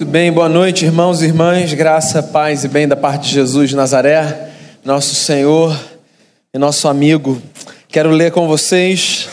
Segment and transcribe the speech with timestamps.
[0.00, 3.70] Tudo bem, boa noite, irmãos e irmãs, graça, paz e bem da parte de Jesus
[3.70, 5.76] de Nazaré, nosso Senhor
[6.54, 7.42] e nosso amigo.
[7.88, 9.28] Quero ler com vocês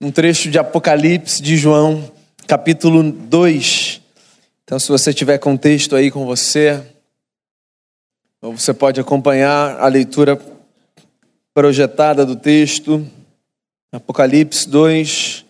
[0.00, 2.08] um trecho de Apocalipse de João,
[2.46, 4.00] capítulo 2.
[4.62, 6.80] Então, se você tiver com o texto aí com você,
[8.40, 10.40] você pode acompanhar a leitura
[11.52, 13.04] projetada do texto.
[13.90, 15.44] Apocalipse 2.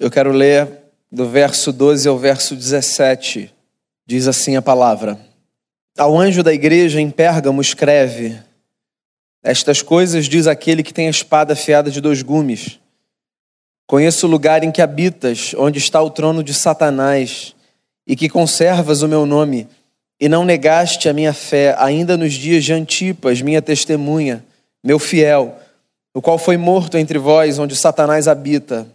[0.00, 0.79] Eu quero ler
[1.10, 3.52] do verso 12 ao verso 17.
[4.06, 5.18] Diz assim a palavra:
[5.98, 8.38] Ao anjo da igreja em Pérgamo escreve:
[9.42, 12.78] Estas coisas diz aquele que tem a espada afiada de dois gumes.
[13.86, 17.56] Conheço o lugar em que habitas, onde está o trono de Satanás,
[18.06, 19.66] e que conservas o meu nome,
[20.20, 24.44] e não negaste a minha fé, ainda nos dias de Antipas, minha testemunha,
[24.84, 25.58] meu fiel,
[26.14, 28.86] o qual foi morto entre vós, onde Satanás habita.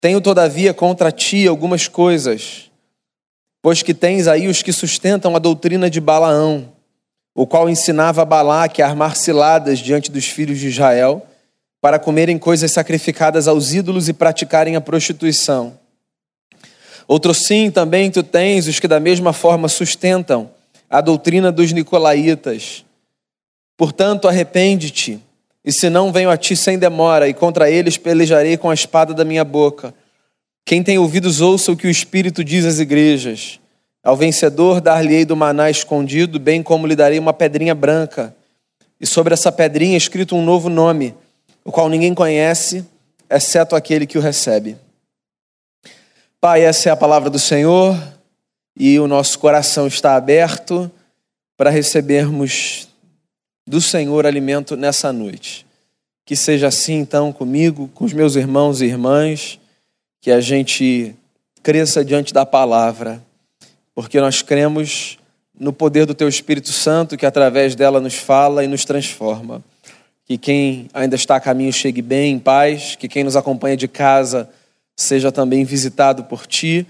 [0.00, 2.70] Tenho, todavia, contra ti algumas coisas,
[3.62, 6.72] pois que tens aí os que sustentam a doutrina de Balaão,
[7.34, 11.26] o qual ensinava a Balaque a armar ciladas diante dos filhos de Israel,
[11.80, 15.78] para comerem coisas sacrificadas aos ídolos e praticarem a prostituição.
[17.06, 20.50] Outro sim também tu tens os que da mesma forma sustentam
[20.90, 22.84] a doutrina dos nicolaítas.
[23.76, 25.20] Portanto, arrepende-te
[25.66, 29.12] e se não, venho a ti sem demora, e contra eles pelejarei com a espada
[29.12, 29.92] da minha boca.
[30.64, 33.58] Quem tem ouvidos, ouça o que o Espírito diz às igrejas.
[34.00, 38.32] Ao vencedor dar-lhe-ei do maná escondido, bem como lhe darei uma pedrinha branca.
[39.00, 41.12] E sobre essa pedrinha escrito um novo nome,
[41.64, 42.86] o qual ninguém conhece,
[43.28, 44.76] exceto aquele que o recebe.
[46.40, 48.00] Pai, essa é a palavra do Senhor,
[48.78, 50.88] e o nosso coração está aberto
[51.56, 52.88] para recebermos
[53.66, 55.66] do Senhor alimento nessa noite.
[56.24, 59.58] Que seja assim então comigo, com os meus irmãos e irmãs,
[60.20, 61.14] que a gente
[61.62, 63.22] cresça diante da palavra,
[63.94, 65.18] porque nós cremos
[65.58, 69.62] no poder do Teu Espírito Santo que através dela nos fala e nos transforma.
[70.24, 73.88] Que quem ainda está a caminho chegue bem, em paz, que quem nos acompanha de
[73.88, 74.48] casa
[74.96, 76.86] seja também visitado por Ti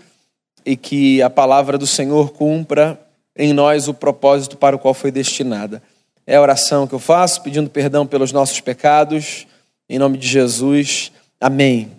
[0.65, 3.01] e que a palavra do Senhor cumpra
[3.37, 5.83] em nós o propósito para o qual foi destinada.
[6.27, 9.47] É a oração que eu faço, pedindo perdão pelos nossos pecados,
[9.89, 11.13] em nome de Jesus.
[11.41, 11.93] Amém.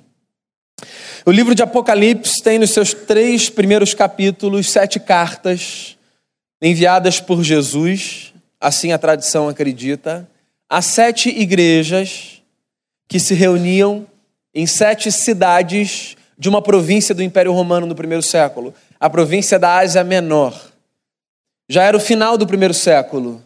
[1.25, 5.97] O livro de Apocalipse tem nos seus três primeiros capítulos sete cartas
[6.61, 10.29] enviadas por Jesus, assim a tradição acredita,
[10.69, 12.41] a sete igrejas
[13.07, 14.05] que se reuniam
[14.53, 19.77] em sete cidades de uma província do Império Romano no primeiro século, a província da
[19.77, 20.53] Ásia Menor.
[21.69, 23.41] Já era o final do primeiro século.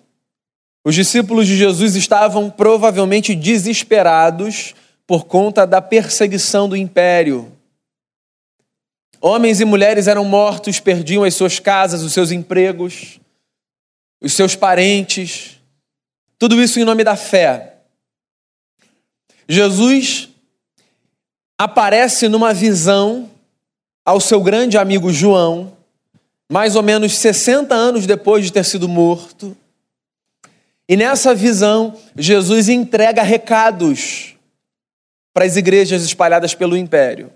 [0.84, 4.74] Os discípulos de Jesus estavam provavelmente desesperados
[5.06, 7.52] por conta da perseguição do império.
[9.20, 13.20] Homens e mulheres eram mortos, perdiam as suas casas, os seus empregos,
[14.20, 15.60] os seus parentes,
[16.40, 17.76] tudo isso em nome da fé.
[19.48, 20.30] Jesus
[21.60, 23.30] aparece numa visão
[24.04, 25.78] ao seu grande amigo João,
[26.52, 29.56] mais ou menos 60 anos depois de ter sido morto,
[30.92, 34.36] e nessa visão, Jesus entrega recados
[35.34, 37.32] para as igrejas espalhadas pelo império.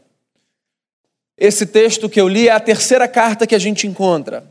[1.38, 4.44] Esse texto que eu li é a terceira carta que a gente encontra.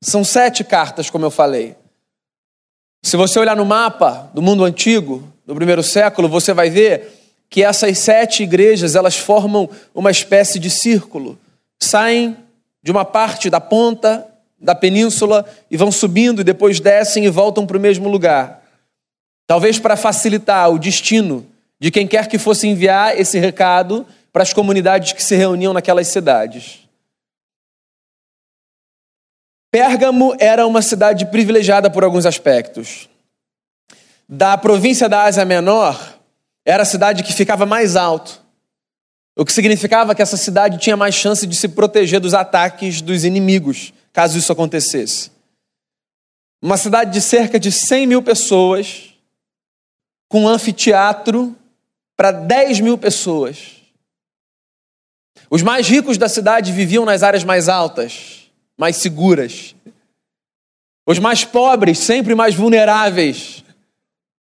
[0.00, 1.76] São sete cartas, como eu falei.
[3.00, 7.12] Se você olhar no mapa do mundo antigo, do primeiro século, você vai ver
[7.48, 11.38] que essas sete igrejas elas formam uma espécie de círculo.
[11.80, 12.36] Saem
[12.82, 14.26] de uma parte da ponta
[14.62, 18.62] da península e vão subindo e depois descem e voltam para o mesmo lugar.
[19.46, 21.46] Talvez para facilitar o destino
[21.80, 26.06] de quem quer que fosse enviar esse recado para as comunidades que se reuniam naquelas
[26.06, 26.78] cidades.
[29.70, 33.08] Pérgamo era uma cidade privilegiada por alguns aspectos.
[34.28, 36.18] Da província da Ásia Menor,
[36.64, 38.40] era a cidade que ficava mais alto,
[39.36, 43.24] o que significava que essa cidade tinha mais chance de se proteger dos ataques dos
[43.24, 45.30] inimigos caso isso acontecesse.
[46.60, 49.14] Uma cidade de cerca de 100 mil pessoas,
[50.28, 51.56] com um anfiteatro
[52.16, 53.82] para 10 mil pessoas.
[55.50, 59.74] Os mais ricos da cidade viviam nas áreas mais altas, mais seguras.
[61.06, 63.64] Os mais pobres, sempre mais vulneráveis,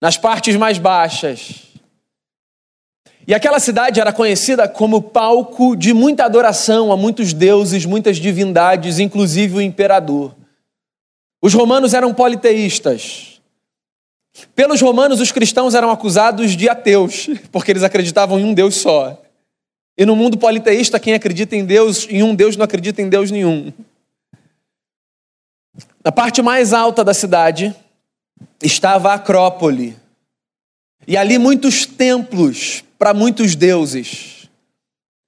[0.01, 1.70] nas partes mais baixas.
[3.27, 8.99] E aquela cidade era conhecida como palco de muita adoração a muitos deuses, muitas divindades,
[8.99, 10.35] inclusive o imperador.
[11.41, 13.41] Os romanos eram politeístas.
[14.55, 19.21] Pelos romanos, os cristãos eram acusados de ateus, porque eles acreditavam em um Deus só.
[19.97, 23.29] E no mundo politeísta, quem acredita em Deus, em um Deus, não acredita em Deus
[23.29, 23.71] nenhum.
[26.03, 27.75] Na parte mais alta da cidade
[28.63, 29.95] estava a Acrópole.
[31.07, 34.47] E ali muitos templos para muitos deuses.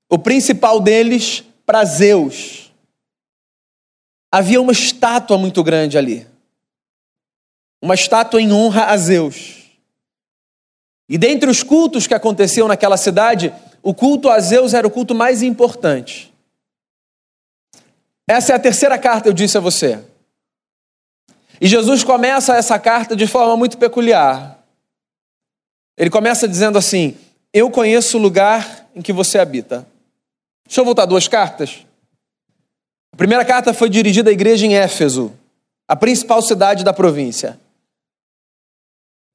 [0.07, 2.71] O principal deles para Zeus.
[4.31, 6.27] Havia uma estátua muito grande ali.
[7.81, 9.71] Uma estátua em honra a Zeus.
[11.09, 15.15] E dentre os cultos que aconteciam naquela cidade, o culto a Zeus era o culto
[15.15, 16.31] mais importante.
[18.27, 19.99] Essa é a terceira carta, eu disse a você.
[21.59, 24.63] E Jesus começa essa carta de forma muito peculiar.
[25.97, 27.17] Ele começa dizendo assim:
[27.53, 29.85] Eu conheço o lugar em que você habita.
[30.65, 31.85] Deixa eu voltar duas cartas.
[33.13, 35.31] A primeira carta foi dirigida à igreja em Éfeso,
[35.87, 37.59] a principal cidade da província.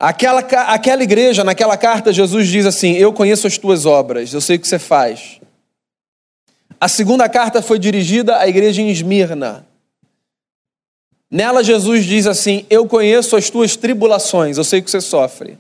[0.01, 4.57] Aquela, aquela igreja, naquela carta, Jesus diz assim: Eu conheço as tuas obras, eu sei
[4.57, 5.41] o que você faz.
[6.81, 9.65] A segunda carta foi dirigida à igreja em Esmirna.
[11.31, 15.59] Nela, Jesus diz assim: Eu conheço as tuas tribulações, eu sei o que você sofre.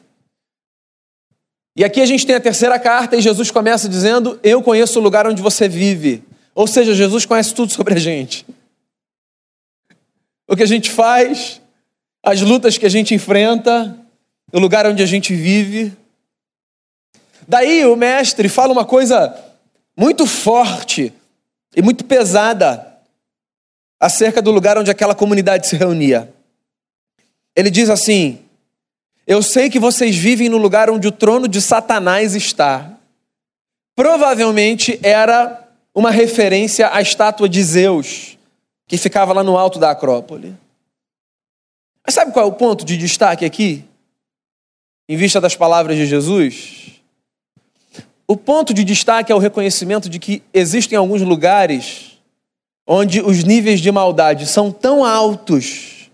[1.78, 5.02] E aqui a gente tem a terceira carta e Jesus começa dizendo: Eu conheço o
[5.02, 6.24] lugar onde você vive.
[6.52, 8.44] Ou seja, Jesus conhece tudo sobre a gente.
[10.48, 11.60] O que a gente faz,
[12.20, 13.96] as lutas que a gente enfrenta,
[14.52, 15.96] o lugar onde a gente vive.
[17.46, 19.32] Daí o mestre fala uma coisa
[19.96, 21.12] muito forte
[21.76, 22.92] e muito pesada
[24.00, 26.28] acerca do lugar onde aquela comunidade se reunia.
[27.54, 28.40] Ele diz assim:
[29.28, 32.96] Eu sei que vocês vivem no lugar onde o trono de Satanás está.
[33.94, 38.38] Provavelmente era uma referência à estátua de Zeus,
[38.86, 40.56] que ficava lá no alto da Acrópole.
[42.06, 43.84] Mas sabe qual é o ponto de destaque aqui?
[45.06, 46.92] Em vista das palavras de Jesus?
[48.26, 52.18] O ponto de destaque é o reconhecimento de que existem alguns lugares
[52.86, 56.10] onde os níveis de maldade são tão altos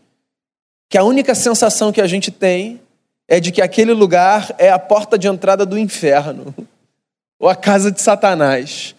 [0.89, 2.81] que a única sensação que a gente tem
[3.29, 6.55] é de que aquele lugar é a porta de entrada do inferno
[7.39, 8.95] ou a casa de Satanás.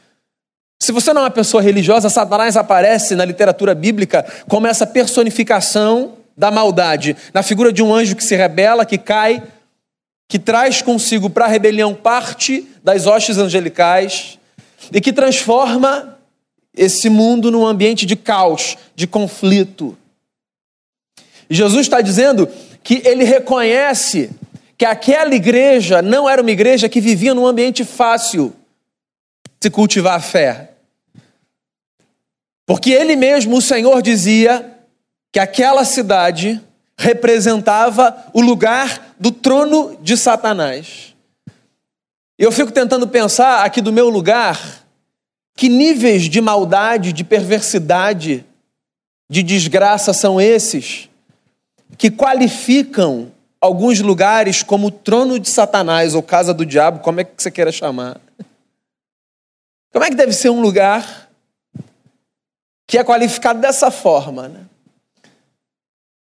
[0.81, 6.13] Se você não é uma pessoa religiosa, Satanás aparece na literatura bíblica como essa personificação
[6.37, 9.41] da maldade, na figura de um anjo que se rebela, que cai,
[10.27, 14.37] que traz consigo para a rebelião parte das hostes angelicais
[14.91, 16.17] e que transforma
[16.75, 19.97] esse mundo num ambiente de caos, de conflito.
[21.49, 22.49] E Jesus está dizendo
[22.85, 24.29] que ele reconhece
[24.77, 28.53] que aquela igreja não era uma igreja que vivia num ambiente fácil
[29.59, 30.73] de cultivar a fé.
[32.63, 34.71] Porque ele mesmo, o Senhor, dizia
[35.33, 36.61] que aquela cidade
[36.95, 41.15] representava o lugar do trono de Satanás.
[42.37, 44.85] Eu fico tentando pensar aqui do meu lugar
[45.57, 48.45] que níveis de maldade, de perversidade,
[49.27, 51.09] de desgraça são esses
[51.97, 57.31] que qualificam alguns lugares como trono de Satanás ou casa do diabo, como é que
[57.37, 58.19] você queira chamar?
[59.91, 61.29] Como é que deve ser um lugar
[62.85, 64.49] que é qualificado dessa forma?
[64.49, 64.65] Né?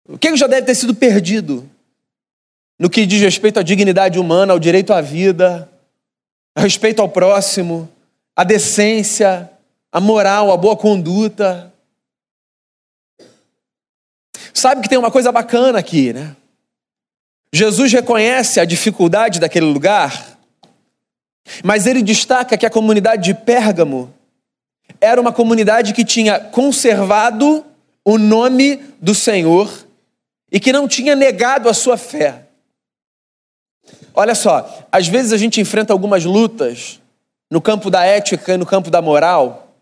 [0.08, 1.68] O que já deve ter sido perdido
[2.78, 5.70] no que diz respeito à dignidade humana, ao direito à vida,
[6.54, 7.88] a respeito ao próximo?
[8.40, 9.50] a decência,
[9.92, 11.69] a moral, a boa conduta.
[14.60, 16.36] Sabe que tem uma coisa bacana aqui, né?
[17.50, 20.38] Jesus reconhece a dificuldade daquele lugar,
[21.64, 24.12] mas ele destaca que a comunidade de Pérgamo
[25.00, 27.64] era uma comunidade que tinha conservado
[28.04, 29.86] o nome do Senhor
[30.52, 32.44] e que não tinha negado a sua fé.
[34.12, 37.00] Olha só, às vezes a gente enfrenta algumas lutas
[37.50, 39.74] no campo da ética e no campo da moral.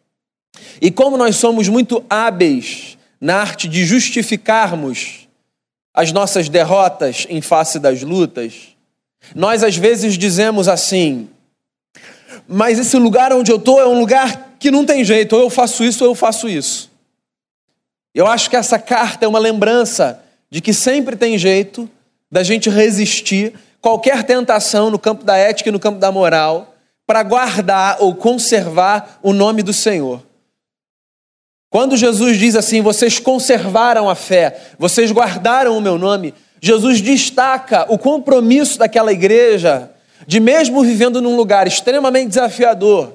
[0.80, 5.29] E como nós somos muito hábeis na arte de justificarmos
[5.93, 8.69] as nossas derrotas em face das lutas,
[9.35, 11.29] nós às vezes dizemos assim:
[12.47, 15.51] mas esse lugar onde eu estou é um lugar que não tem jeito, ou eu
[15.51, 16.91] faço isso ou eu faço isso.
[18.15, 21.89] Eu acho que essa carta é uma lembrança de que sempre tem jeito
[22.31, 26.75] da gente resistir qualquer tentação no campo da ética e no campo da moral
[27.07, 30.23] para guardar ou conservar o nome do Senhor.
[31.71, 37.87] Quando Jesus diz assim: vocês conservaram a fé, vocês guardaram o meu nome, Jesus destaca
[37.89, 39.91] o compromisso daquela igreja
[40.27, 43.15] de, mesmo vivendo num lugar extremamente desafiador,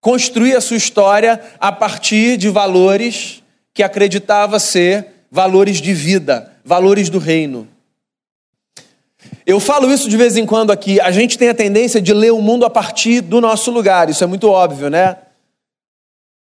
[0.00, 3.42] construir a sua história a partir de valores
[3.74, 7.68] que acreditava ser valores de vida, valores do reino.
[9.44, 11.00] Eu falo isso de vez em quando aqui.
[11.00, 14.22] A gente tem a tendência de ler o mundo a partir do nosso lugar, isso
[14.22, 15.16] é muito óbvio, né?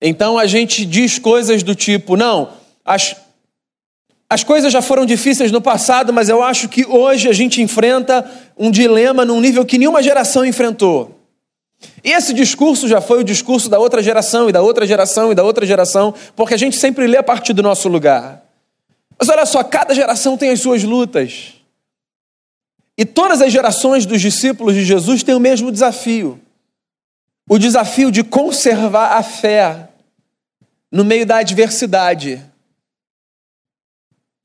[0.02, 2.50] Então a gente diz coisas do tipo: não,
[2.84, 3.16] as,
[4.30, 8.30] as coisas já foram difíceis no passado, mas eu acho que hoje a gente enfrenta
[8.58, 11.16] um dilema num nível que nenhuma geração enfrentou.
[12.04, 15.36] E esse discurso já foi o discurso da outra geração, e da outra geração, e
[15.36, 18.44] da outra geração, porque a gente sempre lê a partir do nosso lugar.
[19.18, 21.54] Mas olha só, cada geração tem as suas lutas.
[22.98, 26.40] E todas as gerações dos discípulos de Jesus têm o mesmo desafio:
[27.50, 29.90] o desafio de conservar a fé
[30.92, 32.44] no meio da adversidade.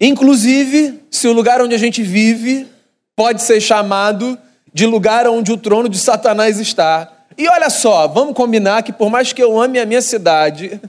[0.00, 2.66] Inclusive, se o lugar onde a gente vive
[3.14, 4.38] pode ser chamado
[4.72, 7.12] de lugar onde o trono de Satanás está.
[7.36, 10.80] E olha só, vamos combinar que por mais que eu ame a minha cidade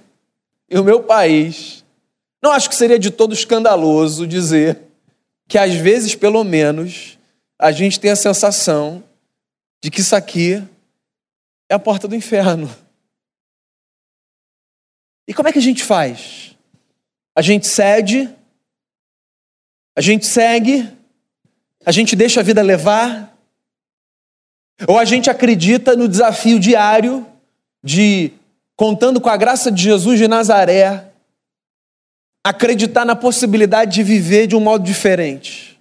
[0.69, 1.83] e o meu país,
[2.41, 4.79] não acho que seria de todo escandaloso dizer
[5.47, 7.17] que às vezes, pelo menos,
[7.59, 9.03] a gente tem a sensação
[9.83, 10.63] de que isso aqui
[11.71, 12.69] é a porta do inferno.
[15.25, 16.53] E como é que a gente faz?
[17.33, 18.29] A gente cede,
[19.95, 20.91] a gente segue,
[21.85, 23.33] a gente deixa a vida levar,
[24.85, 27.25] ou a gente acredita no desafio diário
[27.81, 28.33] de,
[28.75, 31.09] contando com a graça de Jesus de Nazaré,
[32.43, 35.79] acreditar na possibilidade de viver de um modo diferente.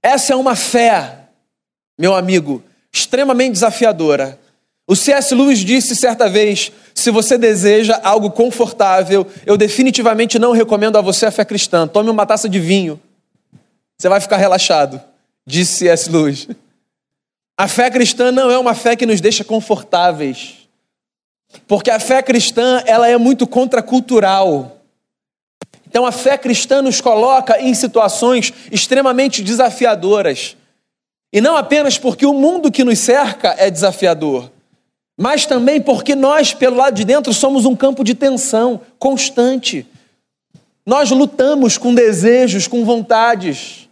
[0.00, 1.30] Essa é uma fé,
[1.98, 2.62] meu amigo,
[2.92, 4.38] extremamente desafiadora.
[4.86, 5.34] O C.S.
[5.34, 11.26] Lewis disse certa vez: se você deseja algo confortável, eu definitivamente não recomendo a você
[11.26, 11.86] a fé cristã.
[11.86, 13.00] Tome uma taça de vinho,
[13.96, 15.00] você vai ficar relaxado,
[15.46, 16.10] disse C.S.
[16.10, 16.48] Lewis.
[17.56, 20.62] A fé cristã não é uma fé que nos deixa confortáveis.
[21.68, 24.78] Porque a fé cristã, ela é muito contracultural.
[25.86, 30.56] Então a fé cristã nos coloca em situações extremamente desafiadoras.
[31.32, 34.50] E não apenas porque o mundo que nos cerca é desafiador,
[35.16, 39.86] mas também porque nós, pelo lado de dentro, somos um campo de tensão constante.
[40.84, 43.88] Nós lutamos com desejos, com vontades,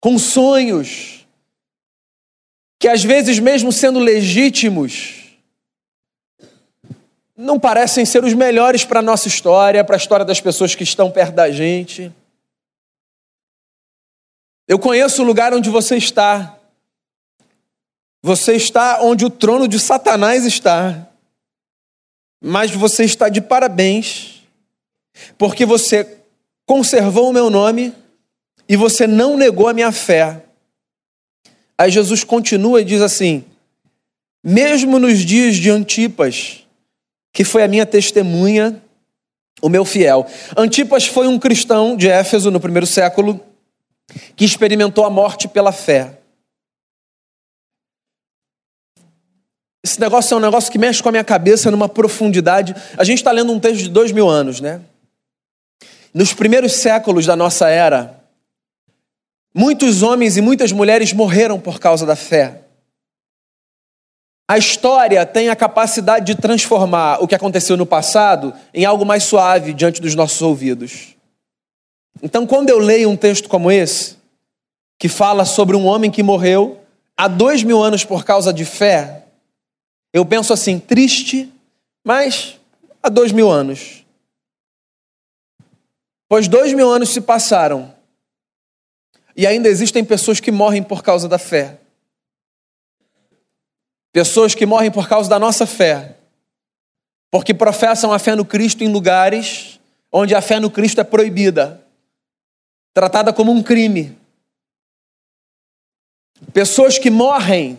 [0.00, 1.16] com sonhos
[2.78, 5.24] que às vezes, mesmo sendo legítimos,
[7.36, 10.84] não parecem ser os melhores para a nossa história, para a história das pessoas que
[10.84, 12.12] estão perto da gente.
[14.68, 16.58] Eu conheço o lugar onde você está.
[18.22, 21.08] Você está onde o trono de Satanás está.
[22.40, 24.42] Mas você está de parabéns,
[25.38, 26.18] porque você
[26.66, 27.94] conservou o meu nome
[28.68, 30.44] e você não negou a minha fé.
[31.78, 33.44] Aí Jesus continua e diz assim:
[34.42, 36.66] mesmo nos dias de Antipas,
[37.32, 38.82] que foi a minha testemunha,
[39.62, 40.26] o meu fiel.
[40.56, 43.40] Antipas foi um cristão de Éfeso no primeiro século
[44.34, 46.18] que experimentou a morte pela fé.
[49.84, 52.74] Esse negócio é um negócio que mexe com a minha cabeça numa profundidade.
[52.98, 54.80] A gente está lendo um texto de dois mil anos, né?
[56.12, 58.16] Nos primeiros séculos da nossa era,
[59.58, 62.60] Muitos homens e muitas mulheres morreram por causa da fé.
[64.46, 69.24] A história tem a capacidade de transformar o que aconteceu no passado em algo mais
[69.24, 71.15] suave diante dos nossos ouvidos.
[72.22, 74.16] Então, quando eu leio um texto como esse,
[74.98, 76.80] que fala sobre um homem que morreu
[77.16, 79.24] há dois mil anos por causa de fé,
[80.12, 81.52] eu penso assim, triste,
[82.04, 82.58] mas
[83.02, 84.04] há dois mil anos.
[86.28, 87.94] Pois dois mil anos se passaram
[89.36, 91.78] e ainda existem pessoas que morrem por causa da fé.
[94.12, 96.16] Pessoas que morrem por causa da nossa fé.
[97.30, 99.78] Porque professam a fé no Cristo em lugares
[100.10, 101.85] onde a fé no Cristo é proibida,
[102.96, 104.16] tratada como um crime.
[106.54, 107.78] Pessoas que morrem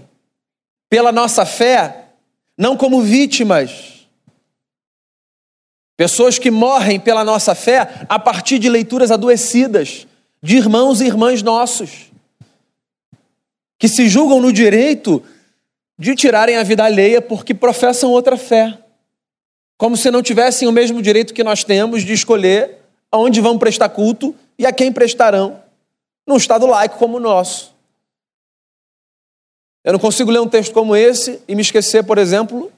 [0.87, 2.09] pela nossa fé,
[2.55, 4.07] não como vítimas.
[5.95, 10.05] Pessoas que morrem pela nossa fé a partir de leituras adoecidas,
[10.39, 12.11] de irmãos e irmãs nossos,
[13.79, 15.23] que se julgam no direito
[15.97, 18.77] de tirarem a vida alheia porque professam outra fé,
[19.79, 23.89] como se não tivessem o mesmo direito que nós temos de escolher aonde vão prestar
[23.89, 25.61] culto e a quem prestarão,
[26.27, 27.75] num Estado laico como o nosso.
[29.83, 32.71] Eu não consigo ler um texto como esse e me esquecer, por exemplo,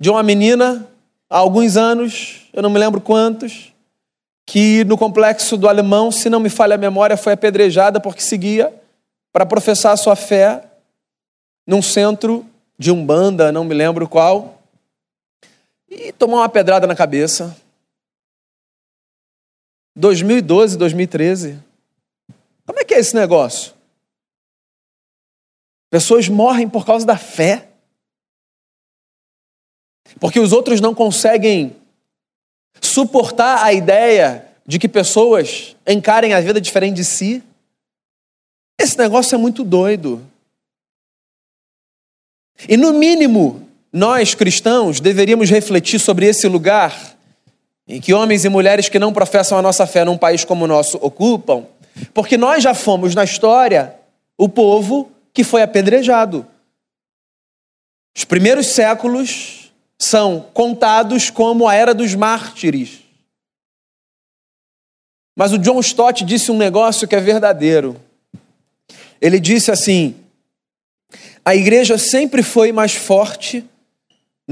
[0.00, 0.88] de uma menina
[1.28, 3.72] há alguns anos, eu não me lembro quantos,
[4.46, 8.72] que no complexo do Alemão, se não me falha a memória, foi apedrejada porque seguia
[9.32, 10.64] para professar a sua fé
[11.66, 12.44] num centro
[12.78, 14.58] de Umbanda, não me lembro qual,
[15.88, 17.56] e tomou uma pedrada na cabeça.
[19.94, 21.58] 2012, 2013.
[22.66, 23.74] Como é que é esse negócio?
[25.90, 27.68] Pessoas morrem por causa da fé.
[30.18, 31.76] Porque os outros não conseguem
[32.80, 37.42] suportar a ideia de que pessoas encarem a vida diferente de si.
[38.78, 40.24] Esse negócio é muito doido.
[42.68, 47.16] E no mínimo, nós cristãos deveríamos refletir sobre esse lugar
[47.86, 50.68] em que homens e mulheres que não professam a nossa fé num país como o
[50.68, 51.66] nosso ocupam,
[52.14, 53.94] porque nós já fomos na história
[54.38, 56.46] o povo que foi apedrejado.
[58.16, 63.00] Os primeiros séculos são contados como a era dos mártires.
[65.36, 68.00] Mas o John Stott disse um negócio que é verdadeiro.
[69.20, 70.14] Ele disse assim:
[71.44, 73.64] a igreja sempre foi mais forte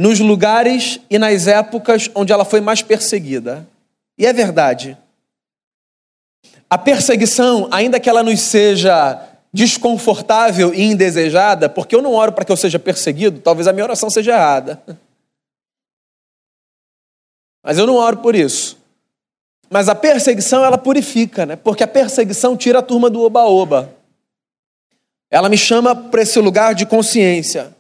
[0.01, 3.69] nos lugares e nas épocas onde ela foi mais perseguida.
[4.17, 4.97] E é verdade.
[6.71, 12.47] A perseguição, ainda que ela nos seja desconfortável e indesejada, porque eu não oro para
[12.47, 14.83] que eu seja perseguido, talvez a minha oração seja errada.
[17.63, 18.79] Mas eu não oro por isso.
[19.69, 21.57] Mas a perseguição ela purifica, né?
[21.57, 23.95] Porque a perseguição tira a turma do oba-oba.
[25.31, 27.79] Ela me chama para esse lugar de consciência.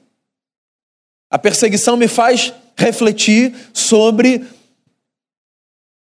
[1.30, 4.44] A perseguição me faz refletir sobre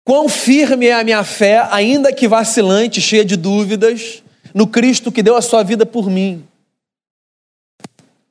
[0.05, 5.23] quão firme é a minha fé, ainda que vacilante, cheia de dúvidas, no Cristo que
[5.23, 6.45] deu a sua vida por mim.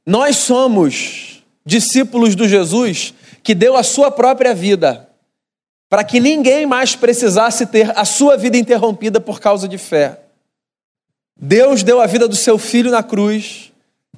[0.06, 5.08] Nós somos discípulos do Jesus que deu a sua própria vida
[5.90, 10.22] para que ninguém mais precisasse ter a sua vida interrompida por causa de fé.
[11.38, 13.71] Deus deu a vida do seu filho na cruz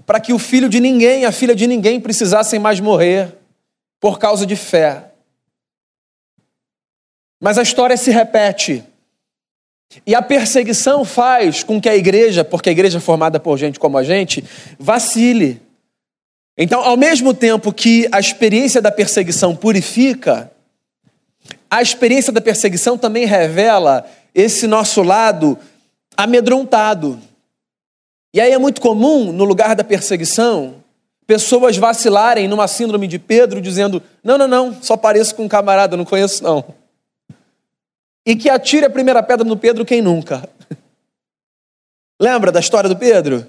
[0.05, 3.37] para que o filho de ninguém, a filha de ninguém precisassem mais morrer
[3.99, 5.11] por causa de fé.
[7.41, 8.83] Mas a história se repete.
[10.05, 13.79] E a perseguição faz com que a igreja, porque a igreja é formada por gente
[13.79, 14.43] como a gente,
[14.79, 15.61] vacile.
[16.57, 20.51] Então, ao mesmo tempo que a experiência da perseguição purifica,
[21.69, 25.57] a experiência da perseguição também revela esse nosso lado
[26.15, 27.19] amedrontado.
[28.33, 30.83] E aí é muito comum, no lugar da perseguição,
[31.27, 35.95] pessoas vacilarem numa síndrome de Pedro, dizendo: não, não, não, só pareço com um camarada,
[35.95, 36.65] não conheço não.
[38.25, 40.49] E que atire a primeira pedra no Pedro quem nunca.
[42.19, 43.47] Lembra da história do Pedro?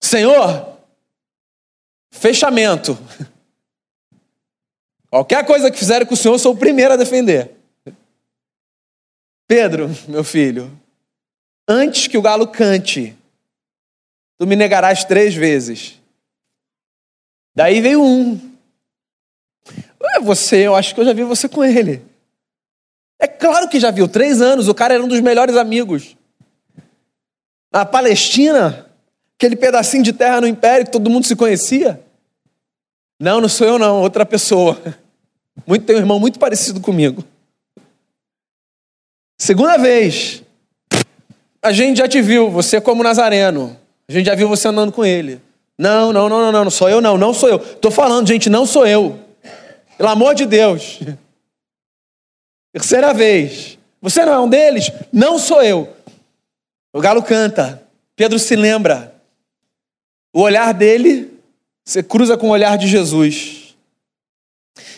[0.00, 0.78] Senhor,
[2.10, 2.98] fechamento.
[5.10, 7.52] Qualquer coisa que fizerem com o Senhor, eu sou o primeiro a defender.
[9.48, 10.70] Pedro, meu filho,
[11.68, 13.16] Antes que o galo cante,
[14.38, 16.00] tu me negarás três vezes.
[17.54, 18.38] Daí veio um.
[20.00, 22.02] Ué, você, eu acho que eu já vi você com ele.
[23.18, 26.16] É claro que já viu, três anos, o cara era um dos melhores amigos.
[27.72, 28.86] Na Palestina,
[29.36, 32.00] aquele pedacinho de terra no Império que todo mundo se conhecia.
[33.18, 34.78] Não, não sou eu não, outra pessoa.
[35.66, 37.24] Muito, tem um irmão muito parecido comigo.
[39.38, 40.42] Segunda vez,
[41.62, 43.78] a gente já te viu, você é como Nazareno.
[44.08, 45.40] A gente já viu você andando com ele.
[45.78, 47.56] Não, não, não, não, não, não sou eu, não, não sou eu.
[47.56, 49.18] Estou falando, gente, não sou eu.
[49.98, 51.00] Pelo amor de Deus.
[52.72, 53.78] Terceira vez.
[54.00, 54.90] Você não é um deles?
[55.12, 55.94] Não sou eu.
[56.92, 57.82] O galo canta.
[58.14, 59.14] Pedro se lembra.
[60.32, 61.38] O olhar dele,
[61.84, 63.76] você cruza com o olhar de Jesus.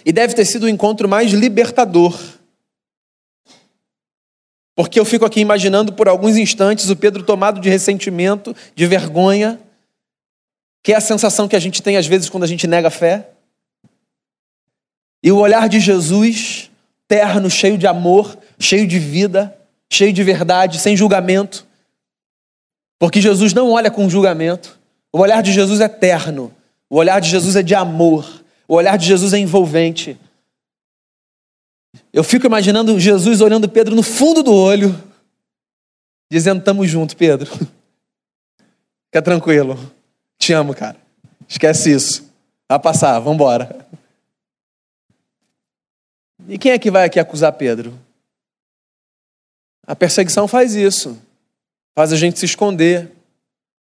[0.05, 2.38] E deve ter sido o encontro mais libertador
[4.79, 9.59] porque eu fico aqui imaginando por alguns instantes o Pedro tomado de ressentimento, de vergonha,
[10.85, 12.91] que é a sensação que a gente tem às vezes quando a gente nega a
[12.93, 13.29] fé.
[15.21, 16.71] E o olhar de Jesus,
[17.09, 19.53] terno, cheio de amor, cheio de vida,
[19.91, 21.67] cheio de verdade, sem julgamento.
[23.01, 24.79] Porque Jesus não olha com julgamento.
[25.13, 26.55] O olhar de Jesus é terno.
[26.89, 28.45] O olhar de Jesus é de amor.
[28.69, 30.17] O olhar de Jesus é envolvente.
[32.13, 34.95] Eu fico imaginando Jesus olhando Pedro no fundo do olho,
[36.31, 37.51] dizendo: Tamo junto, Pedro.
[39.07, 39.79] Fica tranquilo.
[40.39, 40.97] Te amo, cara.
[41.49, 42.31] Esquece isso.
[42.69, 43.87] Vai passar, vamos embora.
[46.47, 47.99] E quem é que vai aqui acusar Pedro?
[49.87, 51.19] A perseguição faz isso.
[51.97, 53.11] Faz a gente se esconder.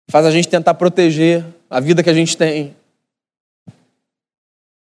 [0.10, 2.76] Faz a gente tentar proteger a vida que a gente tem.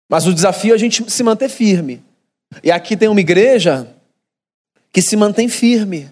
[0.09, 2.03] Mas o desafio é a gente se manter firme.
[2.63, 3.95] E aqui tem uma igreja
[4.93, 6.11] que se mantém firme.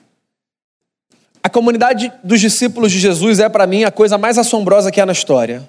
[1.42, 5.06] A comunidade dos discípulos de Jesus é, para mim, a coisa mais assombrosa que há
[5.06, 5.68] na história.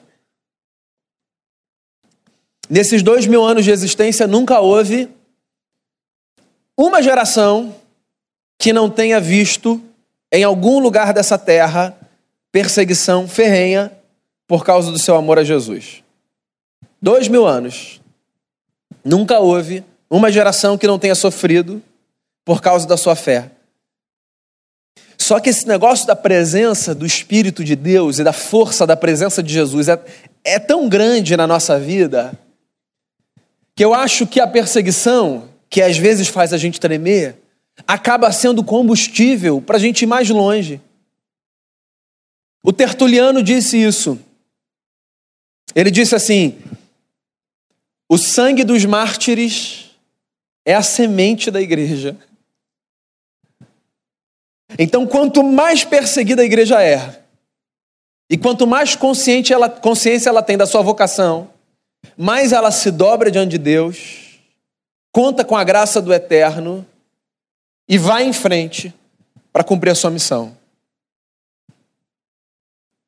[2.69, 5.09] Nesses dois mil anos de existência, nunca houve
[6.75, 7.73] uma geração
[8.59, 9.81] que não tenha visto
[10.31, 11.97] em algum lugar dessa terra,
[12.51, 13.91] perseguição ferrenha
[14.47, 16.03] por causa do seu amor a Jesus.
[17.01, 18.01] Dois mil anos.
[19.03, 21.81] Nunca houve uma geração que não tenha sofrido
[22.45, 23.51] por causa da sua fé.
[25.17, 29.41] Só que esse negócio da presença do Espírito de Deus e da força da presença
[29.41, 29.99] de Jesus é,
[30.43, 32.37] é tão grande na nossa vida
[33.75, 37.35] que eu acho que a perseguição, que às vezes faz a gente tremer,
[37.85, 40.81] acaba sendo combustível para a gente ir mais longe.
[42.63, 44.19] O Tertuliano disse isso.
[45.75, 46.57] Ele disse assim:
[48.09, 49.86] o sangue dos mártires
[50.67, 52.17] é a semente da igreja.
[54.77, 57.23] Então, quanto mais perseguida a igreja é,
[58.29, 61.49] e quanto mais consciente ela, consciência ela tem da sua vocação,
[62.17, 64.41] mais ela se dobra diante de Deus,
[65.09, 66.85] conta com a graça do eterno
[67.87, 68.93] e vai em frente
[69.53, 70.53] para cumprir a sua missão.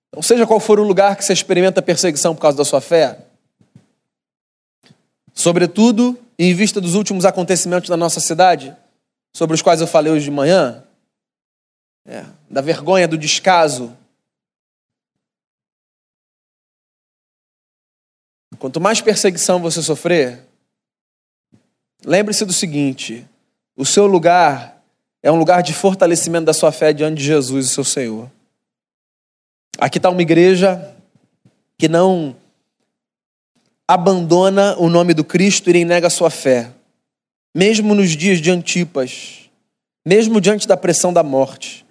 [0.07, 3.19] Então, seja qual for o lugar que você experimenta perseguição por causa da sua fé,
[5.33, 8.73] sobretudo em vista dos últimos acontecimentos da nossa cidade,
[9.36, 10.86] sobre os quais eu falei hoje de manhã,
[12.06, 13.95] é, da vergonha, do descaso.
[18.58, 20.47] Quanto mais perseguição você sofrer,
[22.06, 23.28] lembre-se do seguinte:
[23.75, 24.82] o seu lugar
[25.21, 28.32] é um lugar de fortalecimento da sua fé diante de Jesus, o seu Senhor.
[29.78, 30.95] Aqui está uma igreja
[31.78, 32.36] que não
[33.89, 36.71] abandona o nome do Cristo e nega sua fé,
[37.56, 39.49] mesmo nos dias de Antipas,
[40.06, 41.84] mesmo diante da pressão da morte.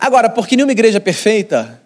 [0.00, 1.80] Agora, porque nenhuma igreja perfeita,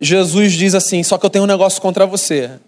[0.00, 2.58] Jesus diz assim: só que eu tenho um negócio contra você.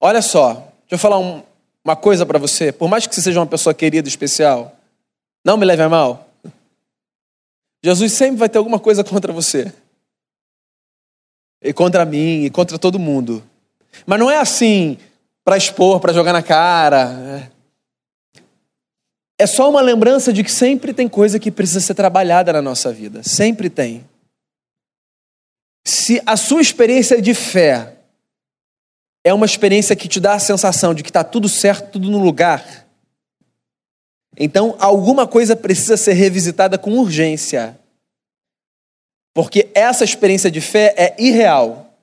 [0.00, 1.42] Olha só, deixa eu falar um,
[1.84, 2.70] uma coisa para você.
[2.70, 4.76] Por mais que você seja uma pessoa querida, especial,
[5.44, 6.28] não me leve a mal.
[7.84, 9.74] Jesus sempre vai ter alguma coisa contra você.
[11.62, 13.42] E contra mim, e contra todo mundo.
[14.06, 14.96] Mas não é assim
[15.44, 17.50] para expor, para jogar na cara.
[19.38, 22.92] É só uma lembrança de que sempre tem coisa que precisa ser trabalhada na nossa
[22.92, 23.22] vida.
[23.22, 24.04] Sempre tem.
[25.84, 27.96] Se a sua experiência de fé
[29.24, 32.18] é uma experiência que te dá a sensação de que está tudo certo, tudo no
[32.18, 32.86] lugar,
[34.36, 37.78] então alguma coisa precisa ser revisitada com urgência.
[39.32, 41.94] Porque essa experiência de fé é irreal.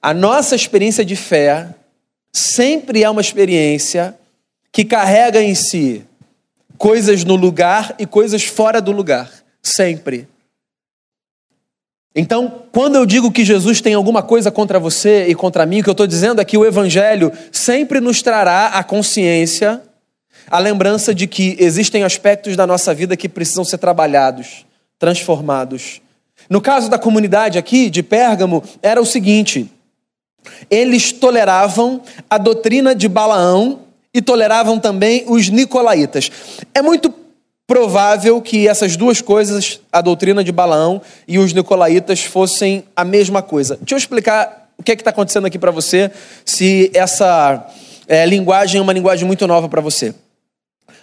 [0.00, 1.74] A nossa experiência de fé
[2.32, 4.16] sempre é uma experiência
[4.70, 6.04] que carrega em si
[6.78, 9.30] coisas no lugar e coisas fora do lugar.
[9.60, 10.28] Sempre.
[12.14, 15.84] Então, quando eu digo que Jesus tem alguma coisa contra você e contra mim, o
[15.84, 19.82] que eu estou dizendo é que o Evangelho sempre nos trará a consciência,
[20.50, 24.64] a lembrança de que existem aspectos da nossa vida que precisam ser trabalhados,
[24.98, 26.00] transformados.
[26.48, 29.70] No caso da comunidade aqui de Pérgamo, era o seguinte:
[30.70, 33.80] eles toleravam a doutrina de Balaão
[34.12, 36.30] e toleravam também os nicolaítas.
[36.74, 37.12] É muito
[37.66, 43.42] provável que essas duas coisas, a doutrina de Balaão e os nicolaítas, fossem a mesma
[43.42, 43.76] coisa.
[43.76, 46.10] Deixa eu explicar o que é está acontecendo aqui para você,
[46.44, 47.66] se essa
[48.06, 50.14] é, linguagem é uma linguagem muito nova para você.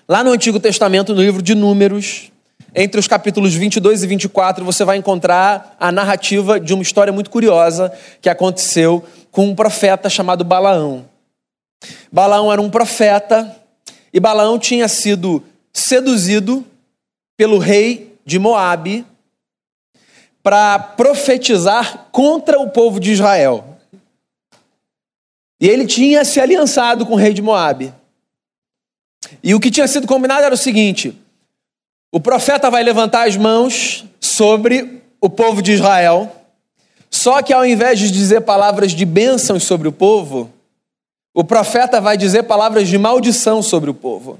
[0.07, 2.31] Lá no Antigo Testamento, no livro de Números,
[2.75, 7.29] entre os capítulos 22 e 24, você vai encontrar a narrativa de uma história muito
[7.29, 11.05] curiosa que aconteceu com um profeta chamado Balaão.
[12.11, 13.55] Balaão era um profeta
[14.11, 16.65] e Balaão tinha sido seduzido
[17.37, 19.05] pelo rei de Moabe
[20.43, 23.77] para profetizar contra o povo de Israel.
[25.61, 27.93] E ele tinha se aliançado com o rei de Moabe.
[29.41, 31.17] E o que tinha sido combinado era o seguinte:
[32.15, 36.31] o profeta vai levantar as mãos sobre o povo de Israel,
[37.11, 40.49] só que ao invés de dizer palavras de bênçãos sobre o povo,
[41.33, 44.39] o profeta vai dizer palavras de maldição sobre o povo.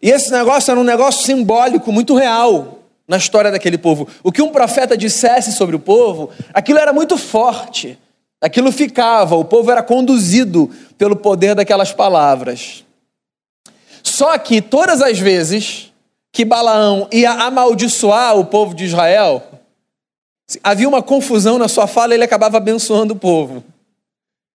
[0.00, 2.78] E esse negócio era um negócio simbólico, muito real
[3.08, 4.06] na história daquele povo.
[4.22, 7.98] O que um profeta dissesse sobre o povo, aquilo era muito forte.
[8.40, 12.84] Aquilo ficava, o povo era conduzido pelo poder daquelas palavras.
[14.00, 15.90] Só que todas as vezes
[16.36, 19.42] que Balaão ia amaldiçoar o povo de Israel,
[20.62, 23.64] havia uma confusão na sua fala e ele acabava abençoando o povo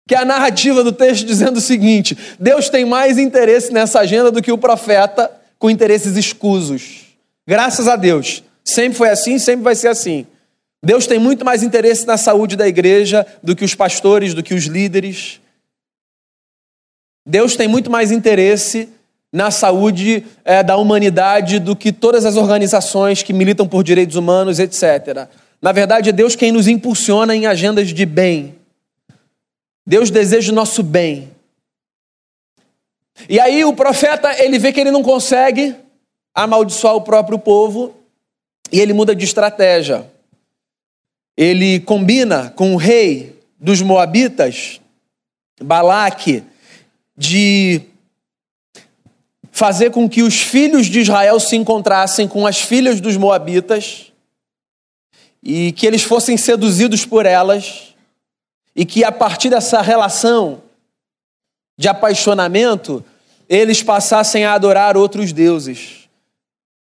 [0.07, 4.29] que é a narrativa do texto dizendo o seguinte: Deus tem mais interesse nessa agenda
[4.29, 7.15] do que o profeta com interesses escusos.
[7.47, 8.43] Graças a Deus.
[8.61, 10.27] Sempre foi assim, sempre vai ser assim.
[10.83, 14.53] Deus tem muito mais interesse na saúde da igreja do que os pastores, do que
[14.53, 15.39] os líderes.
[17.25, 18.89] Deus tem muito mais interesse
[19.31, 24.59] na saúde é, da humanidade do que todas as organizações que militam por direitos humanos,
[24.59, 25.29] etc.
[25.61, 28.55] Na verdade, é Deus quem nos impulsiona em agendas de bem.
[29.85, 31.29] Deus deseja o nosso bem.
[33.29, 35.75] E aí o profeta, ele vê que ele não consegue
[36.33, 37.95] amaldiçoar o próprio povo
[38.71, 40.05] e ele muda de estratégia.
[41.37, 44.81] Ele combina com o rei dos moabitas,
[45.61, 46.43] Balaque,
[47.15, 47.81] de
[49.51, 54.11] fazer com que os filhos de Israel se encontrassem com as filhas dos moabitas
[55.43, 57.93] e que eles fossem seduzidos por elas
[58.75, 60.61] e que a partir dessa relação
[61.77, 63.03] de apaixonamento
[63.49, 66.07] eles passassem a adorar outros deuses.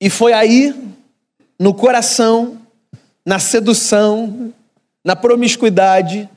[0.00, 0.74] E foi aí,
[1.58, 2.60] no coração,
[3.24, 4.52] na sedução,
[5.04, 6.28] na promiscuidade,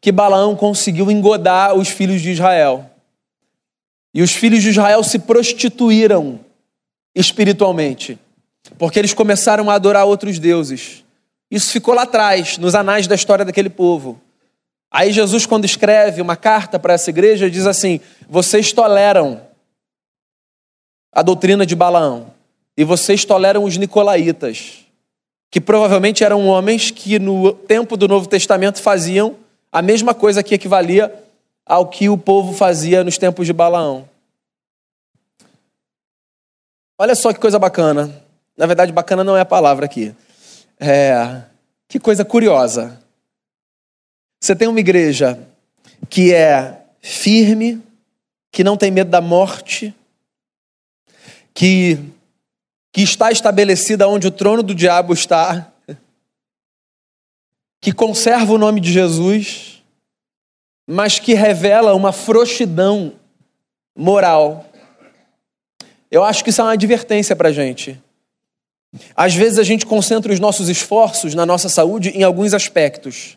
[0.00, 2.90] que Balaão conseguiu engodar os filhos de Israel.
[4.16, 6.40] E os filhos de Israel se prostituíram
[7.14, 8.18] espiritualmente,
[8.78, 11.04] porque eles começaram a adorar outros deuses.
[11.50, 14.18] Isso ficou lá atrás, nos anais da história daquele povo.
[14.90, 19.42] Aí Jesus, quando escreve uma carta para essa igreja, diz assim: vocês toleram
[21.12, 22.32] a doutrina de Balaão
[22.74, 24.86] e vocês toleram os nicolaítas,
[25.50, 29.36] que provavelmente eram homens que no tempo do Novo Testamento faziam
[29.70, 31.25] a mesma coisa que equivalia
[31.66, 34.08] ao que o povo fazia nos tempos de Balaão.
[36.96, 38.22] Olha só que coisa bacana.
[38.56, 40.14] Na verdade, bacana não é a palavra aqui.
[40.78, 41.42] É,
[41.88, 43.02] que coisa curiosa.
[44.40, 45.38] Você tem uma igreja
[46.08, 47.82] que é firme,
[48.52, 49.94] que não tem medo da morte,
[51.52, 51.98] que,
[52.92, 55.72] que está estabelecida onde o trono do diabo está,
[57.80, 59.75] que conserva o nome de Jesus,
[60.86, 63.12] mas que revela uma frouxidão
[63.96, 64.64] moral.
[66.10, 68.00] Eu acho que isso é uma advertência para a gente.
[69.14, 73.36] Às vezes a gente concentra os nossos esforços na nossa saúde em alguns aspectos.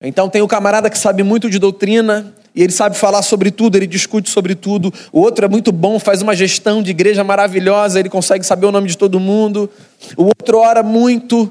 [0.00, 3.76] Então tem o camarada que sabe muito de doutrina e ele sabe falar sobre tudo,
[3.76, 4.92] ele discute sobre tudo.
[5.12, 8.72] O outro é muito bom, faz uma gestão de igreja maravilhosa, ele consegue saber o
[8.72, 9.70] nome de todo mundo.
[10.16, 11.50] O outro ora muito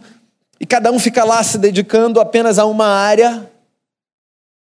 [0.60, 3.50] e cada um fica lá se dedicando apenas a uma área,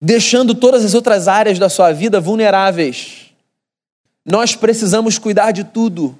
[0.00, 3.30] deixando todas as outras áreas da sua vida vulneráveis.
[4.24, 6.16] Nós precisamos cuidar de tudo.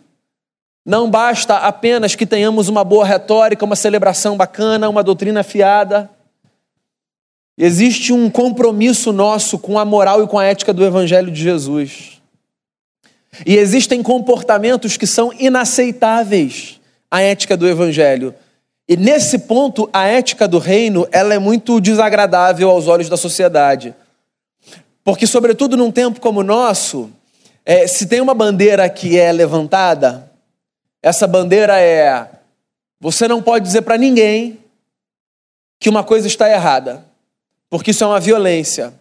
[0.85, 6.11] Não basta apenas que tenhamos uma boa retórica, uma celebração bacana, uma doutrina fiada.
[7.57, 12.21] Existe um compromisso nosso com a moral e com a ética do Evangelho de Jesus.
[13.47, 18.35] E existem comportamentos que são inaceitáveis à ética do Evangelho.
[18.91, 23.95] E nesse ponto, a ética do reino ela é muito desagradável aos olhos da sociedade.
[25.05, 27.09] Porque, sobretudo num tempo como o nosso,
[27.65, 30.31] é, se tem uma bandeira que é levantada,
[31.03, 32.29] essa bandeira é:
[33.01, 34.59] você não pode dizer para ninguém
[35.79, 37.09] que uma coisa está errada
[37.71, 38.93] porque isso é uma violência.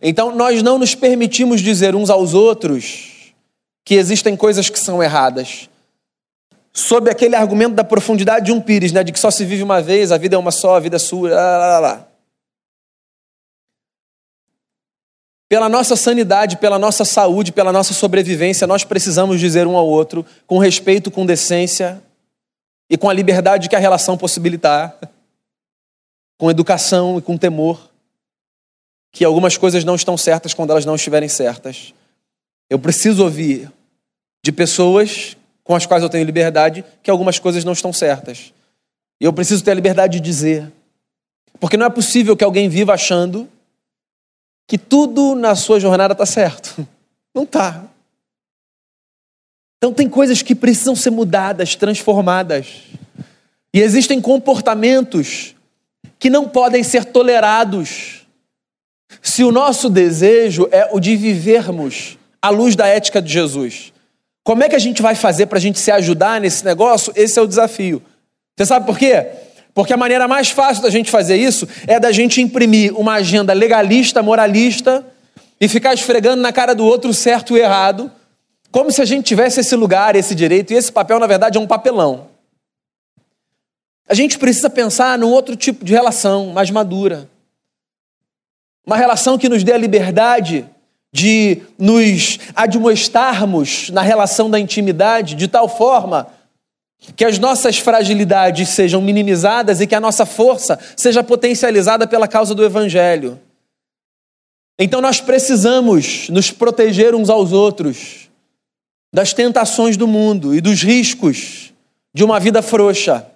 [0.00, 3.32] Então, nós não nos permitimos dizer uns aos outros
[3.82, 5.70] que existem coisas que são erradas.
[6.72, 9.82] Sob aquele argumento da profundidade de um pires, né, de que só se vive uma
[9.82, 12.08] vez, a vida é uma só, a vida é sua, lá, lá, lá.
[15.48, 20.24] Pela nossa sanidade, pela nossa saúde, pela nossa sobrevivência, nós precisamos dizer um ao outro,
[20.46, 22.02] com respeito, com decência
[22.88, 24.98] e com a liberdade que a relação possibilitar
[26.42, 27.88] com educação e com temor,
[29.12, 31.94] que algumas coisas não estão certas quando elas não estiverem certas.
[32.68, 33.70] Eu preciso ouvir
[34.42, 38.52] de pessoas com as quais eu tenho liberdade que algumas coisas não estão certas.
[39.20, 40.70] E eu preciso ter a liberdade de dizer.
[41.60, 43.48] Porque não é possível que alguém viva achando
[44.66, 46.86] que tudo na sua jornada está certo.
[47.34, 47.84] Não está.
[49.78, 52.82] Então tem coisas que precisam ser mudadas, transformadas.
[53.74, 55.54] E existem comportamentos
[56.18, 58.26] que não podem ser tolerados.
[59.20, 63.91] Se o nosso desejo é o de vivermos à luz da ética de Jesus,
[64.44, 67.12] como é que a gente vai fazer para a gente se ajudar nesse negócio?
[67.14, 68.02] Esse é o desafio.
[68.56, 69.26] Você sabe por quê?
[69.74, 73.52] Porque a maneira mais fácil da gente fazer isso é da gente imprimir uma agenda
[73.52, 75.06] legalista, moralista
[75.60, 78.10] e ficar esfregando na cara do outro certo e errado,
[78.70, 81.60] como se a gente tivesse esse lugar, esse direito, e esse papel, na verdade, é
[81.60, 82.28] um papelão.
[84.08, 87.30] A gente precisa pensar num outro tipo de relação, mais madura.
[88.84, 90.66] Uma relação que nos dê a liberdade
[91.12, 96.28] de nos admoestarmos na relação da intimidade de tal forma
[97.16, 102.54] que as nossas fragilidades sejam minimizadas e que a nossa força seja potencializada pela causa
[102.54, 103.38] do Evangelho.
[104.78, 108.30] Então nós precisamos nos proteger uns aos outros
[109.12, 111.72] das tentações do mundo e dos riscos
[112.14, 113.26] de uma vida frouxa.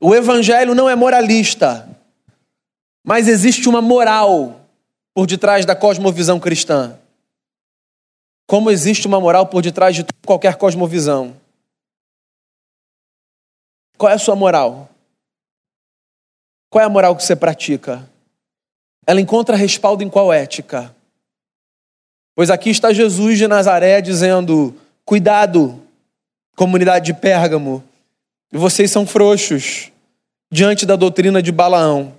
[0.00, 1.88] O Evangelho não é moralista,
[3.04, 4.65] mas existe uma moral
[5.16, 6.94] por detrás da cosmovisão cristã.
[8.46, 11.34] Como existe uma moral por detrás de qualquer cosmovisão.
[13.96, 14.90] Qual é a sua moral?
[16.68, 18.06] Qual é a moral que você pratica?
[19.06, 20.94] Ela encontra respaldo em qual ética?
[22.34, 25.82] Pois aqui está Jesus de Nazaré dizendo: cuidado,
[26.54, 27.82] comunidade de Pérgamo,
[28.52, 29.90] vocês são frouxos
[30.52, 32.14] diante da doutrina de Balaão.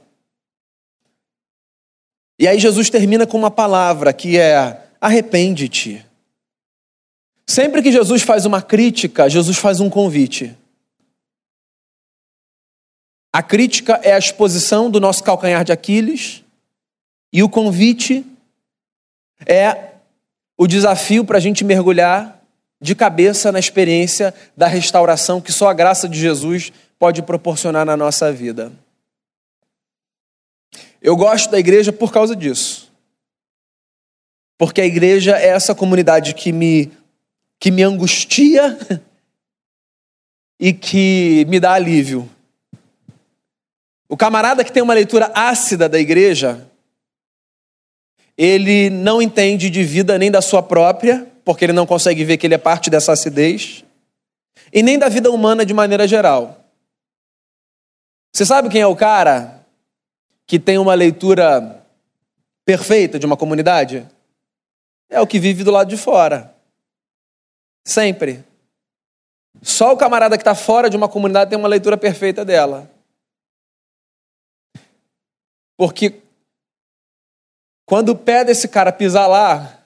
[2.40, 6.06] E aí Jesus termina com uma palavra que é: arrepende-te.
[7.46, 10.56] Sempre que Jesus faz uma crítica, Jesus faz um convite.
[13.34, 16.44] A crítica é a exposição do nosso calcanhar de Aquiles,
[17.32, 18.26] e o convite
[19.46, 19.92] é
[20.58, 22.42] o desafio para a gente mergulhar
[22.82, 27.96] de cabeça na experiência da restauração que só a graça de Jesus pode proporcionar na
[27.96, 28.72] nossa vida.
[31.02, 32.92] Eu gosto da igreja por causa disso.
[34.58, 36.92] Porque a igreja é essa comunidade que me,
[37.60, 38.78] que me angustia
[40.60, 42.30] e que me dá alívio.
[44.10, 46.66] O camarada que tem uma leitura ácida da igreja,
[48.38, 52.48] ele não entende de vida nem da sua própria, porque ele não consegue ver que
[52.48, 53.84] ele é parte dessa acidez,
[54.74, 56.66] e nem da vida humana de maneira geral.
[58.34, 59.57] Você sabe quem é o cara
[60.48, 61.86] que tem uma leitura
[62.66, 64.08] perfeita de uma comunidade?
[65.10, 66.56] É o que vive do lado de fora.
[67.86, 68.44] Sempre.
[69.62, 72.90] Só o camarada que está fora de uma comunidade tem uma leitura perfeita dela.
[75.76, 76.22] Porque
[77.86, 79.84] quando o pé desse cara pisar lá,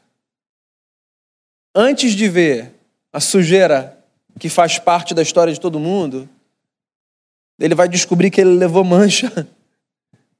[1.75, 2.73] antes de ver
[3.11, 3.97] a sujeira
[4.39, 6.27] que faz parte da história de todo mundo,
[7.59, 9.47] ele vai descobrir que ele levou mancha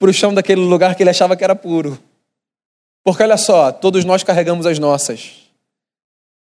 [0.02, 1.96] para o chão daquele lugar que ele achava que era puro.
[3.04, 5.48] Porque olha só, todos nós carregamos as nossas.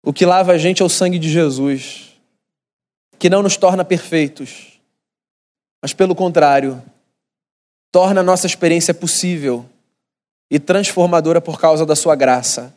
[0.04, 2.14] O que lava a gente é o sangue de Jesus,
[3.18, 4.80] que não nos torna perfeitos,
[5.82, 6.80] mas pelo contrário,
[7.92, 9.66] torna a nossa experiência possível
[10.52, 12.72] e transformadora por causa da sua graça.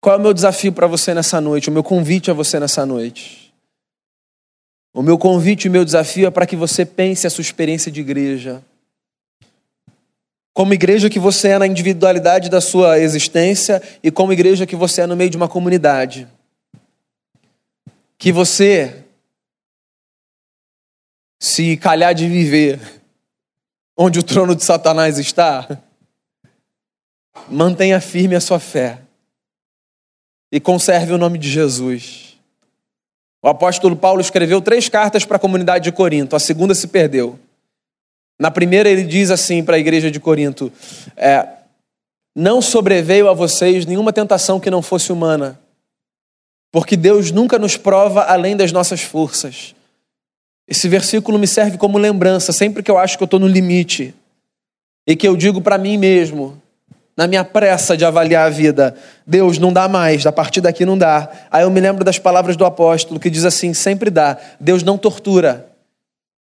[0.00, 1.68] Qual é o meu desafio para você nessa noite?
[1.68, 3.52] O meu convite a você nessa noite?
[4.94, 7.92] O meu convite e o meu desafio é para que você pense a sua experiência
[7.92, 8.64] de igreja.
[10.56, 15.02] Como igreja que você é na individualidade da sua existência e como igreja que você
[15.02, 16.26] é no meio de uma comunidade.
[18.16, 19.04] Que você,
[21.38, 22.80] se calhar de viver
[23.94, 25.78] onde o trono de Satanás está,
[27.50, 29.00] mantenha firme a sua fé
[30.50, 32.38] e conserve o nome de Jesus.
[33.42, 37.38] O apóstolo Paulo escreveu três cartas para a comunidade de Corinto, a segunda se perdeu.
[38.38, 40.72] Na primeira, ele diz assim para a igreja de Corinto:
[41.16, 41.46] é,
[42.34, 45.58] Não sobreveio a vocês nenhuma tentação que não fosse humana,
[46.70, 49.74] porque Deus nunca nos prova além das nossas forças.
[50.68, 54.14] Esse versículo me serve como lembrança sempre que eu acho que eu estou no limite
[55.06, 56.60] e que eu digo para mim mesmo,
[57.16, 58.94] na minha pressa de avaliar a vida,
[59.26, 61.30] Deus não dá mais, a partir daqui não dá.
[61.50, 64.36] Aí eu me lembro das palavras do apóstolo que diz assim: sempre dá.
[64.60, 65.66] Deus não tortura.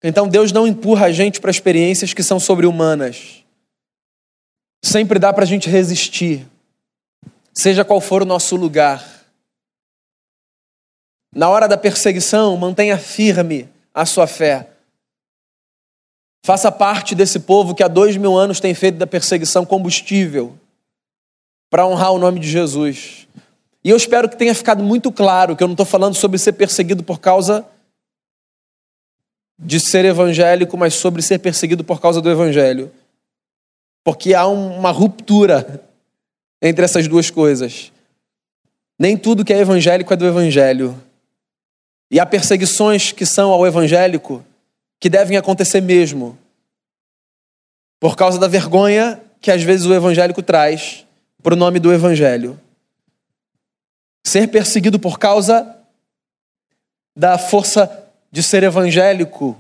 [0.09, 3.45] Então Deus não empurra a gente para experiências que são sobre-humanas.
[4.81, 6.47] Sempre dá para a gente resistir,
[7.53, 9.05] seja qual for o nosso lugar.
[11.35, 14.69] Na hora da perseguição, mantenha firme a sua fé.
[16.45, 20.57] Faça parte desse povo que há dois mil anos tem feito da perseguição combustível
[21.69, 23.27] para honrar o nome de Jesus.
[23.83, 26.53] E eu espero que tenha ficado muito claro que eu não estou falando sobre ser
[26.53, 27.66] perseguido por causa
[29.59, 32.92] de ser evangélico, mas sobre ser perseguido por causa do evangelho.
[34.05, 35.83] Porque há uma ruptura
[36.61, 37.92] entre essas duas coisas.
[38.99, 41.01] Nem tudo que é evangélico é do evangelho.
[42.11, 44.45] E há perseguições que são ao evangélico
[45.01, 46.38] que devem acontecer mesmo.
[47.98, 51.07] Por causa da vergonha que às vezes o evangélico traz
[51.42, 52.59] para o nome do evangelho.
[54.27, 55.77] Ser perseguido por causa
[57.17, 58.06] da força
[58.37, 59.59] de ser evangélico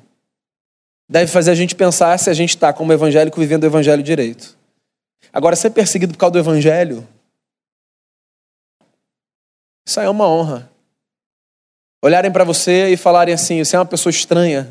[1.08, 4.54] deve fazer a gente pensar se a gente está como evangélico vivendo o evangelho direito.
[5.32, 7.08] Agora, ser perseguido por causa do evangelho,
[9.88, 10.70] isso aí é uma honra
[12.04, 14.68] olharem para você e falarem assim: você é uma pessoa estranha,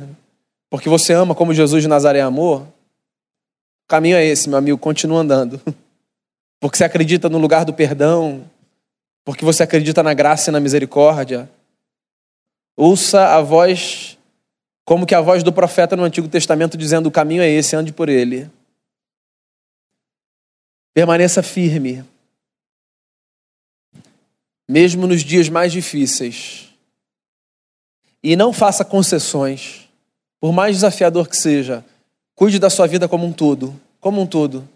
[0.69, 5.21] porque você ama como Jesus de Nazaré amou, o caminho é esse, meu amigo, continua
[5.21, 5.59] andando.
[6.61, 8.47] porque você acredita no lugar do perdão,
[9.25, 11.49] porque você acredita na graça e na misericórdia.
[12.77, 14.17] Ouça a voz,
[14.83, 17.93] como que a voz do profeta no Antigo Testamento dizendo: o caminho é esse, ande
[17.93, 18.49] por ele.
[20.93, 22.03] Permaneça firme,
[24.67, 26.69] mesmo nos dias mais difíceis.
[28.23, 29.87] E não faça concessões,
[30.39, 31.85] por mais desafiador que seja.
[32.33, 34.67] Cuide da sua vida como um todo, como um todo.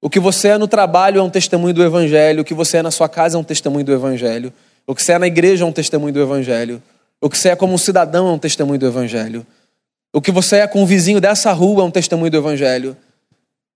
[0.00, 2.82] O que você é no trabalho é um testemunho do Evangelho, o que você é
[2.82, 4.52] na sua casa é um testemunho do Evangelho,
[4.86, 6.82] o que você é na igreja é um testemunho do Evangelho,
[7.20, 9.46] o que você é como um cidadão é um testemunho do Evangelho,
[10.12, 12.96] o que você é com o vizinho dessa rua é um testemunho do Evangelho,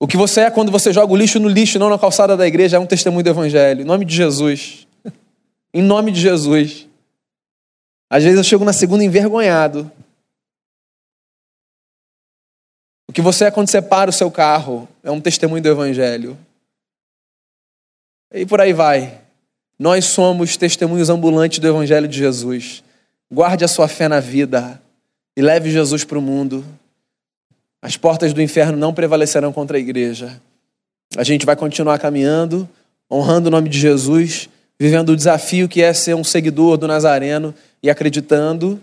[0.02, 2.46] o que você é quando você joga o lixo no lixo, não na calçada da
[2.46, 3.82] igreja, é um testemunho do Evangelho.
[3.82, 4.86] Em nome de Jesus.
[5.74, 6.88] em nome de Jesus.
[8.08, 9.92] Às vezes eu chego na segunda envergonhado.
[13.06, 16.38] O que você é quando você para o seu carro é um testemunho do Evangelho.
[18.32, 19.20] E por aí vai.
[19.78, 22.82] Nós somos testemunhos ambulantes do Evangelho de Jesus.
[23.32, 24.82] Guarde a sua fé na vida
[25.36, 26.64] e leve Jesus para o mundo.
[27.80, 30.40] As portas do inferno não prevalecerão contra a igreja.
[31.16, 32.68] A gente vai continuar caminhando,
[33.10, 37.54] honrando o nome de Jesus, vivendo o desafio que é ser um seguidor do Nazareno
[37.82, 38.80] e acreditando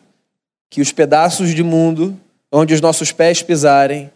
[0.70, 2.18] que os pedaços de mundo
[2.52, 4.10] onde os nossos pés pisarem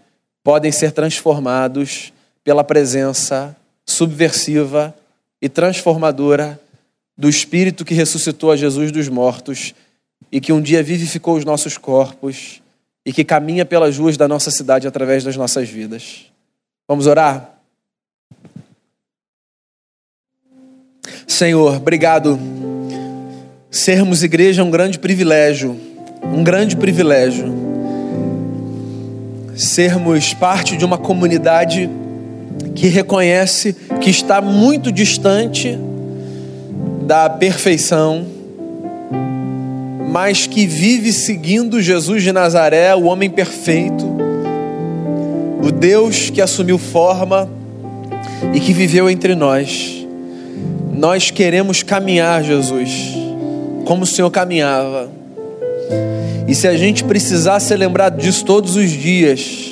[0.44, 2.14] podem ser transformados
[2.44, 3.56] pela presença
[3.86, 4.96] subversiva
[5.42, 6.60] e transformadora
[7.18, 9.74] do Espírito que ressuscitou a Jesus dos mortos
[10.30, 12.62] e que um dia vivificou os nossos corpos
[13.06, 16.26] e que caminha pelas ruas da nossa cidade através das nossas vidas.
[16.88, 17.58] Vamos orar?
[21.26, 22.38] Senhor, obrigado.
[23.70, 25.80] Sermos igreja é um grande privilégio,
[26.24, 27.72] um grande privilégio
[29.56, 31.90] sermos parte de uma comunidade
[32.76, 35.78] que reconhece que está muito distante
[37.06, 38.26] da perfeição,
[40.12, 44.06] mas que vive seguindo Jesus de Nazaré, o homem perfeito,
[45.64, 47.50] o Deus que assumiu forma
[48.54, 50.06] e que viveu entre nós.
[50.94, 53.16] Nós queremos caminhar, Jesus,
[53.86, 55.22] como o Senhor caminhava
[56.52, 59.72] e se a gente precisar ser lembrado disso todos os dias,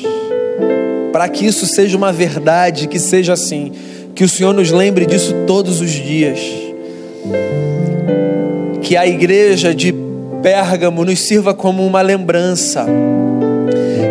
[1.12, 3.74] para que isso seja uma verdade, que seja assim,
[4.16, 6.40] que o Senhor nos lembre disso todos os dias.
[8.82, 9.92] Que a igreja de
[10.42, 12.86] Pérgamo nos sirva como uma lembrança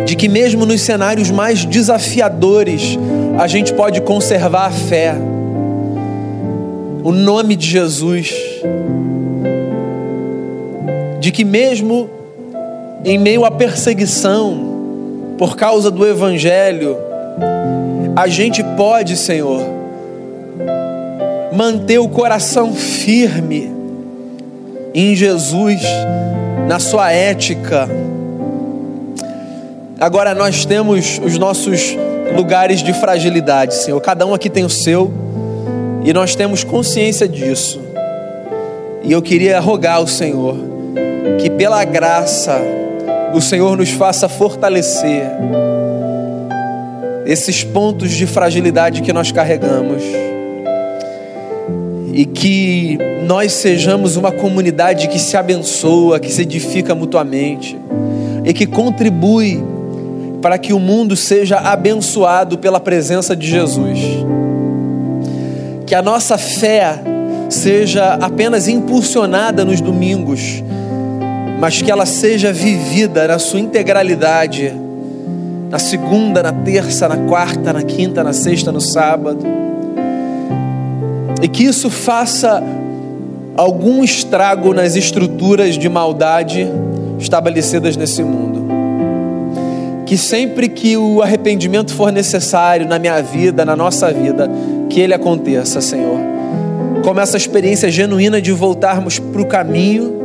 [0.05, 2.97] de que, mesmo nos cenários mais desafiadores,
[3.39, 5.15] a gente pode conservar a fé,
[7.03, 8.33] o nome de Jesus,
[11.19, 12.09] de que, mesmo
[13.03, 16.97] em meio à perseguição por causa do Evangelho,
[18.15, 19.61] a gente pode, Senhor,
[21.53, 23.78] manter o coração firme
[24.93, 25.81] em Jesus,
[26.67, 27.89] na Sua ética.
[29.99, 31.95] Agora nós temos os nossos
[32.35, 33.99] lugares de fragilidade, Senhor.
[34.01, 35.11] Cada um aqui tem o seu
[36.03, 37.81] e nós temos consciência disso.
[39.03, 40.55] E eu queria rogar ao Senhor
[41.41, 42.59] que, pela graça,
[43.33, 45.23] o Senhor nos faça fortalecer
[47.25, 50.03] esses pontos de fragilidade que nós carregamos
[52.13, 57.77] e que nós sejamos uma comunidade que se abençoa, que se edifica mutuamente.
[58.45, 59.63] E que contribui
[60.41, 63.99] para que o mundo seja abençoado pela presença de Jesus.
[65.85, 67.01] Que a nossa fé
[67.49, 70.63] seja apenas impulsionada nos domingos
[71.59, 74.73] mas que ela seja vivida na sua integralidade,
[75.69, 79.45] na segunda, na terça, na quarta, na quinta, na sexta, no sábado,
[81.41, 82.61] e que isso faça
[83.55, 86.67] algum estrago nas estruturas de maldade
[87.19, 88.67] estabelecidas nesse mundo.
[90.05, 94.49] Que sempre que o arrependimento for necessário na minha vida, na nossa vida,
[94.89, 96.17] que ele aconteça, Senhor.
[97.03, 100.15] Como essa experiência genuína de voltarmos para o caminho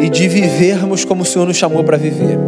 [0.00, 2.38] e de vivermos como o Senhor nos chamou para viver.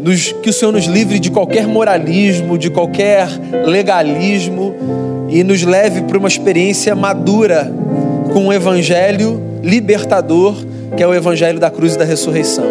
[0.00, 3.28] Nos, que o Senhor nos livre de qualquer moralismo, de qualquer
[3.64, 4.74] legalismo
[5.28, 7.70] e nos leve para uma experiência madura
[8.32, 10.54] com o Evangelho libertador,
[10.96, 12.64] que é o Evangelho da cruz e da ressurreição.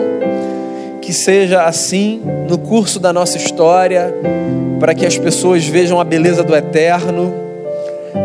[1.02, 4.14] Que seja assim no curso da nossa história,
[4.80, 7.34] para que as pessoas vejam a beleza do eterno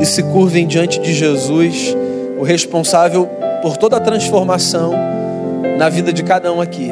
[0.01, 1.97] e se curvem diante de Jesus,
[2.39, 3.29] o responsável
[3.63, 4.93] por toda a transformação
[5.77, 6.91] na vida de cada um aqui.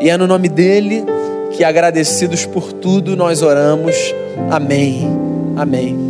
[0.00, 1.04] E é no nome dele
[1.52, 4.14] que, agradecidos por tudo, nós oramos.
[4.50, 5.08] Amém.
[5.56, 6.07] Amém.